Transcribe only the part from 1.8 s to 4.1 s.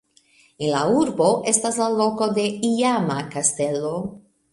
la loko de iama kastelo.